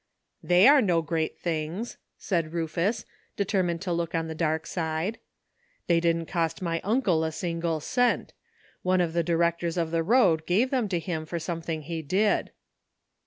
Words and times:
''They 0.43 0.67
are 0.67 0.81
no 0.81 1.03
great 1.03 1.37
things," 1.37 1.97
said 2.17 2.53
Rufus, 2.53 3.05
determined 3.35 3.81
to 3.83 3.93
look 3.93 4.15
on 4.15 4.27
the 4.27 4.33
dark 4.33 4.65
side. 4.65 5.19
''They 5.87 6.01
didn't 6.01 6.25
cost 6.25 6.59
my 6.59 6.81
uncle 6.83 7.23
a 7.23 7.31
single 7.31 7.79
cent. 7.79 8.33
One 8.81 8.99
of 8.99 9.13
the 9.13 9.21
directors 9.21 9.77
of 9.77 9.91
the 9.91 10.01
road 10.01 10.47
gave 10.47 10.71
them 10.71 10.89
to 10.89 10.97
him 10.97 11.27
for 11.27 11.37
something 11.37 11.83
he 11.83 12.01
did." 12.01 12.49